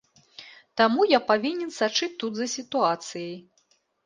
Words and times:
Таму 0.79 1.01
я 1.11 1.19
павінен 1.31 1.69
сачыць 1.75 2.09
тут 2.25 2.33
за 2.41 2.47
сітуацыяй. 2.55 3.39